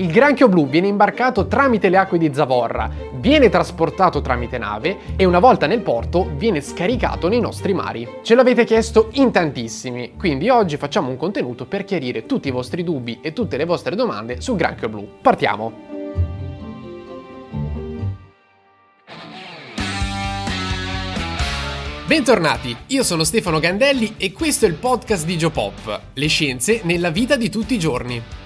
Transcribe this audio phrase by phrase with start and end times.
[0.00, 5.26] Il granchio blu viene imbarcato tramite le acque di Zavorra, viene trasportato tramite nave e
[5.26, 8.08] una volta nel porto viene scaricato nei nostri mari.
[8.22, 12.82] Ce l'avete chiesto in tantissimi, quindi oggi facciamo un contenuto per chiarire tutti i vostri
[12.82, 15.06] dubbi e tutte le vostre domande sul granchio blu.
[15.20, 15.88] Partiamo!
[22.06, 27.10] Bentornati, io sono Stefano Gandelli e questo è il podcast di Geopop, le scienze nella
[27.10, 28.39] vita di tutti i giorni.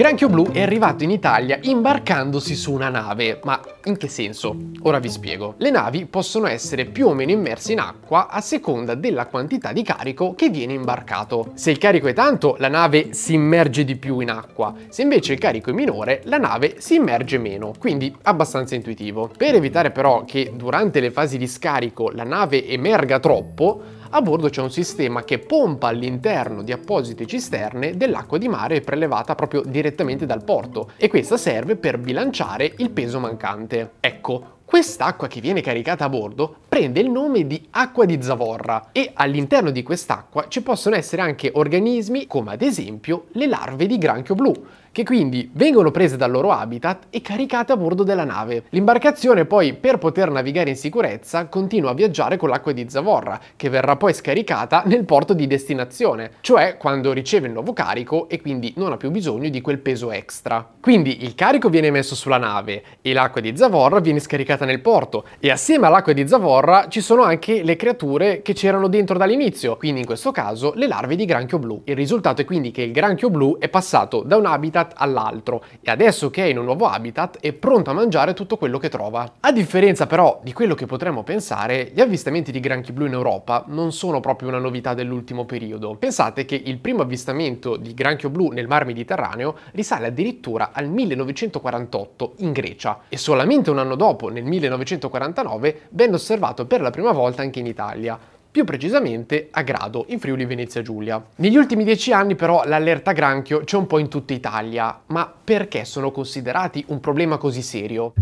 [0.00, 4.56] Granchio blu è arrivato in Italia imbarcandosi su una nave, ma in che senso?
[4.84, 5.56] Ora vi spiego.
[5.58, 9.82] Le navi possono essere più o meno immerse in acqua a seconda della quantità di
[9.82, 11.50] carico che viene imbarcato.
[11.52, 15.34] Se il carico è tanto, la nave si immerge di più in acqua, se invece
[15.34, 19.30] il carico è minore, la nave si immerge meno, quindi abbastanza intuitivo.
[19.36, 24.48] Per evitare però che durante le fasi di scarico la nave emerga troppo, a bordo
[24.48, 30.26] c'è un sistema che pompa all'interno di apposite cisterne dell'acqua di mare prelevata proprio direttamente
[30.26, 33.92] dal porto e questa serve per bilanciare il peso mancante.
[34.00, 39.10] Ecco, Quest'acqua che viene caricata a bordo prende il nome di acqua di zavorra e
[39.14, 44.36] all'interno di quest'acqua ci possono essere anche organismi come ad esempio le larve di granchio
[44.36, 44.54] blu,
[44.92, 48.64] che quindi vengono prese dal loro habitat e caricate a bordo della nave.
[48.70, 53.68] L'imbarcazione poi per poter navigare in sicurezza continua a viaggiare con l'acqua di zavorra, che
[53.68, 58.72] verrà poi scaricata nel porto di destinazione, cioè quando riceve il nuovo carico e quindi
[58.76, 60.66] non ha più bisogno di quel peso extra.
[60.80, 65.24] Quindi il carico viene messo sulla nave e l'acqua di zavorra viene scaricata nel porto
[65.38, 70.00] e assieme all'acqua di zavorra ci sono anche le creature che c'erano dentro dall'inizio, quindi
[70.00, 71.82] in questo caso le larve di granchio blu.
[71.84, 75.64] Il risultato è quindi che il granchio blu è passato da un habitat habitat all'altro
[75.80, 78.88] e adesso che è in un nuovo habitat è pronto a mangiare tutto quello che
[78.88, 79.34] trova.
[79.40, 83.64] A differenza però di quello che potremmo pensare, gli avvistamenti di granchi blu in Europa
[83.68, 85.96] non sono proprio una novità dell'ultimo periodo.
[85.96, 92.34] Pensate che il primo avvistamento di granchio blu nel mar Mediterraneo risale addirittura al 1948
[92.38, 97.42] in Grecia e solamente un anno dopo, nel 1949, venne osservato per la prima volta
[97.42, 98.18] anche in Italia
[98.50, 101.22] più precisamente a Grado, in Friuli Venezia Giulia.
[101.36, 105.84] Negli ultimi dieci anni però l'allerta granchio c'è un po' in tutta Italia, ma perché
[105.84, 108.12] sono considerati un problema così serio?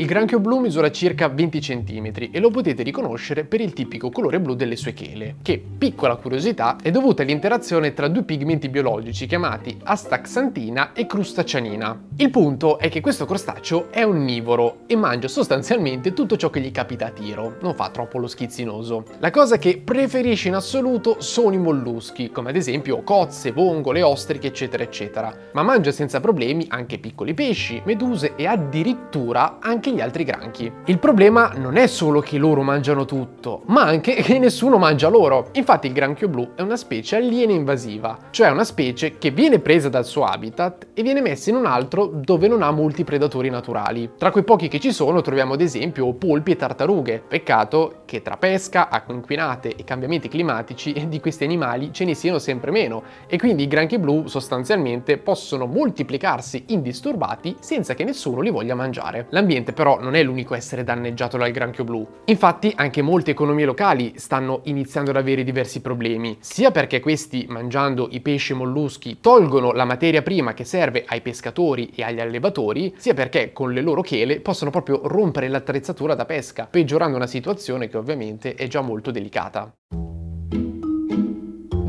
[0.00, 4.40] Il granchio blu misura circa 20 cm e lo potete riconoscere per il tipico colore
[4.40, 9.76] blu delle sue chele, che, piccola curiosità, è dovuta all'interazione tra due pigmenti biologici chiamati
[9.82, 12.04] astaxantina e crustacianina.
[12.16, 16.70] Il punto è che questo crostaceo è onnivoro e mangia sostanzialmente tutto ciò che gli
[16.70, 19.04] capita a tiro, non fa troppo lo schizzinoso.
[19.18, 24.46] La cosa che preferisce in assoluto sono i molluschi, come ad esempio cozze, vongole, ostriche,
[24.46, 30.00] eccetera, eccetera, ma mangia senza problemi anche piccoli pesci, meduse e addirittura anche anche gli
[30.00, 30.72] altri granchi.
[30.86, 35.48] Il problema non è solo che loro mangiano tutto, ma anche che nessuno mangia loro.
[35.52, 39.88] Infatti il granchio blu è una specie aliena invasiva, cioè una specie che viene presa
[39.88, 44.10] dal suo habitat e viene messa in un altro dove non ha molti predatori naturali.
[44.16, 47.22] Tra quei pochi che ci sono troviamo ad esempio polpi e tartarughe.
[47.26, 52.38] Peccato che tra pesca, acque inquinate e cambiamenti climatici di questi animali ce ne siano
[52.38, 58.50] sempre meno e quindi i granchi blu sostanzialmente possono moltiplicarsi indisturbati senza che nessuno li
[58.50, 59.26] voglia mangiare.
[59.30, 62.06] L'ambiente però non è l'unico a essere danneggiato dal granchio blu.
[62.26, 68.06] Infatti anche molte economie locali stanno iniziando ad avere diversi problemi, sia perché questi mangiando
[68.10, 72.92] i pesci e molluschi tolgono la materia prima che serve ai pescatori e agli allevatori,
[72.98, 77.88] sia perché con le loro chele possono proprio rompere l'attrezzatura da pesca, peggiorando una situazione
[77.88, 79.72] che ovviamente è già molto delicata.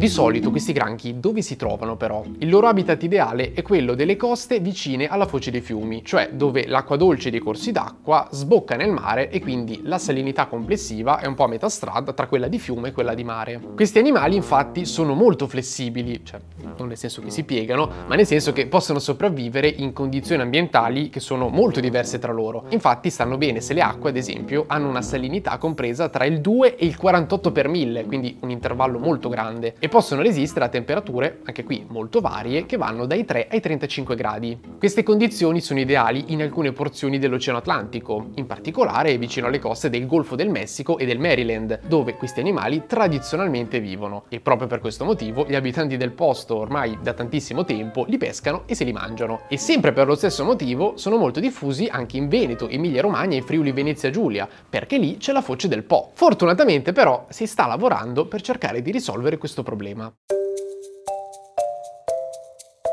[0.01, 2.23] Di solito questi granchi dove si trovano però?
[2.39, 6.65] Il loro habitat ideale è quello delle coste vicine alla foce dei fiumi, cioè dove
[6.65, 11.35] l'acqua dolce dei corsi d'acqua sbocca nel mare e quindi la salinità complessiva è un
[11.35, 13.61] po' a metà strada tra quella di fiume e quella di mare.
[13.75, 16.39] Questi animali infatti sono molto flessibili, cioè
[16.79, 21.09] non nel senso che si piegano, ma nel senso che possono sopravvivere in condizioni ambientali
[21.09, 22.63] che sono molto diverse tra loro.
[22.69, 26.75] Infatti stanno bene se le acque, ad esempio, hanno una salinità compresa tra il 2
[26.75, 29.75] e il 48 per 1000, quindi un intervallo molto grande.
[29.77, 34.15] E possono resistere a temperature, anche qui molto varie, che vanno dai 3 ai 35
[34.15, 34.57] gradi.
[34.79, 40.07] Queste condizioni sono ideali in alcune porzioni dell'Oceano Atlantico, in particolare vicino alle coste del
[40.07, 44.23] Golfo del Messico e del Maryland, dove questi animali tradizionalmente vivono.
[44.29, 48.63] E proprio per questo motivo gli abitanti del posto, ormai da tantissimo tempo, li pescano
[48.67, 49.41] e se li mangiano.
[49.49, 53.41] E sempre per lo stesso motivo sono molto diffusi anche in Veneto, Emilia Romagna e
[53.41, 56.11] Friuli Venezia Giulia, perché lì c'è la foce del Po.
[56.13, 60.15] Fortunatamente però si sta lavorando per cercare di risolvere questo problema.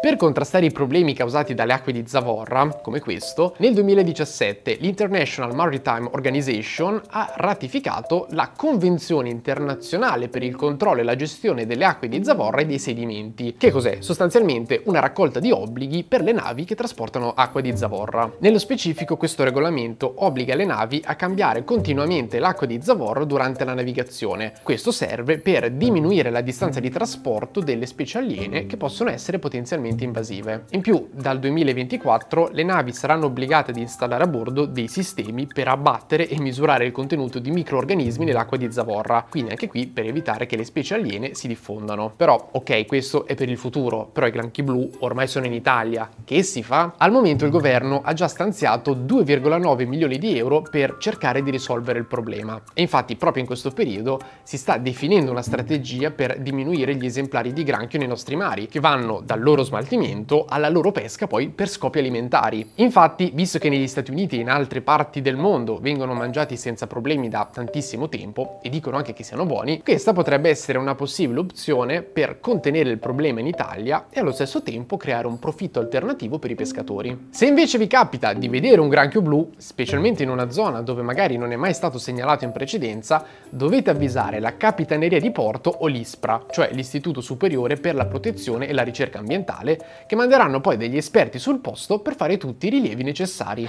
[0.00, 6.08] Per contrastare i problemi causati dalle acque di zavorra, come questo, nel 2017 l'International Maritime
[6.12, 12.22] Organization ha ratificato la Convenzione internazionale per il controllo e la gestione delle acque di
[12.22, 13.56] zavorra e dei sedimenti.
[13.58, 13.96] Che cos'è?
[13.98, 18.30] Sostanzialmente una raccolta di obblighi per le navi che trasportano acqua di zavorra.
[18.38, 23.74] Nello specifico questo regolamento obbliga le navi a cambiare continuamente l'acqua di zavorra durante la
[23.74, 24.52] navigazione.
[24.62, 29.86] Questo serve per diminuire la distanza di trasporto delle specie aliene che possono essere potenzialmente
[29.88, 30.64] estremamente invasive.
[30.70, 35.68] In più, dal 2024 le navi saranno obbligate ad installare a bordo dei sistemi per
[35.68, 40.46] abbattere e misurare il contenuto di microorganismi nell'acqua di zavorra, quindi anche qui per evitare
[40.46, 42.12] che le specie aliene si diffondano.
[42.14, 46.08] Però, ok, questo è per il futuro, però i granchi blu ormai sono in Italia.
[46.24, 46.94] Che si fa?
[46.96, 51.98] Al momento il governo ha già stanziato 2,9 milioni di euro per cercare di risolvere
[51.98, 52.60] il problema.
[52.74, 57.52] E infatti proprio in questo periodo si sta definendo una strategia per diminuire gli esemplari
[57.52, 61.48] di granchio nei nostri mari, che vanno dal loro smaltimento smaltimento alla loro pesca poi
[61.50, 62.72] per scopi alimentari.
[62.76, 66.86] Infatti, visto che negli Stati Uniti e in altre parti del mondo vengono mangiati senza
[66.86, 71.40] problemi da tantissimo tempo, e dicono anche che siano buoni, questa potrebbe essere una possibile
[71.40, 76.38] opzione per contenere il problema in Italia e allo stesso tempo creare un profitto alternativo
[76.38, 77.28] per i pescatori.
[77.30, 81.36] Se invece vi capita di vedere un granchio blu, specialmente in una zona dove magari
[81.36, 86.46] non è mai stato segnalato in precedenza, dovete avvisare la Capitaneria di Porto o l'ISPRA,
[86.50, 91.38] cioè l'Istituto Superiore per la Protezione e la Ricerca Ambientale, che manderanno poi degli esperti
[91.38, 93.68] sul posto per fare tutti i rilievi necessari.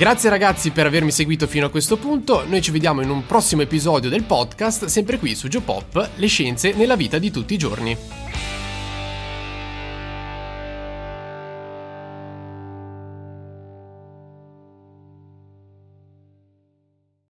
[0.00, 3.60] Grazie ragazzi per avermi seguito fino a questo punto, noi ci vediamo in un prossimo
[3.60, 7.94] episodio del podcast, sempre qui su Geopop, le scienze nella vita di tutti i giorni.